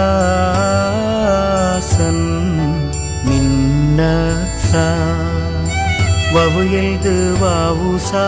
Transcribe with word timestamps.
மின்னசா 3.28 4.86
வவுயல்து 6.36 7.16
வாவுசா? 7.42 8.28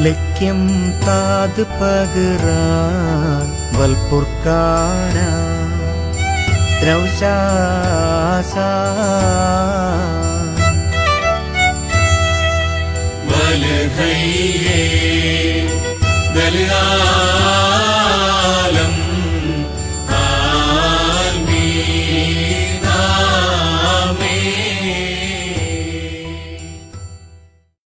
ലക്യം 0.00 0.92
താത് 1.06 1.62
പകരാൻ 1.62 3.46
വൽപുർക്കാന. 3.80 5.16
ദ്രൗശാസ 6.82 8.54